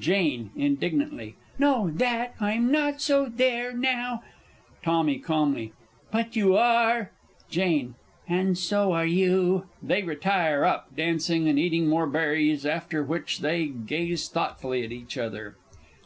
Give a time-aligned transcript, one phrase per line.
[0.00, 1.34] Jane (indignantly).
[1.58, 4.22] No, that I'm not, so there now!
[4.82, 5.74] Tommy (calmly).
[6.10, 7.10] But you are!
[7.50, 7.96] Jane.
[8.26, 9.66] And so are you!
[9.86, 15.18] [_They retire up, dancing, and eat more berries after which they gaze thoughtfully at each
[15.18, 15.56] other.